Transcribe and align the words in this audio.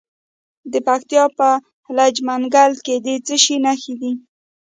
د 0.71 0.73
پکتیا 0.87 1.23
په 1.37 1.49
لجه 1.97 2.21
منګل 2.27 2.71
کې 2.85 2.95
د 3.05 3.07
څه 3.25 3.35
شي 3.43 3.55
نښې 3.65 3.93
دي؟ 4.01 4.11